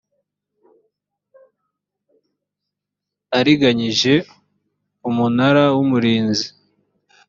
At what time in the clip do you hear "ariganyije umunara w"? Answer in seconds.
3.39-5.77